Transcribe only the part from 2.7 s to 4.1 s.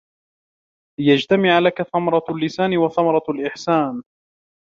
وَثَمَرَةُ الْإِحْسَانِ